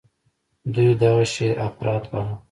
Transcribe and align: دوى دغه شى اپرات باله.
دوى 0.73 0.93
دغه 1.01 1.23
شى 1.33 1.49
اپرات 1.65 2.03
باله. 2.11 2.35